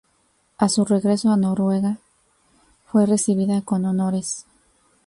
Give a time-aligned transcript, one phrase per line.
[0.57, 1.99] A su regreso a Noruega,
[2.87, 4.47] fue recibida con honores.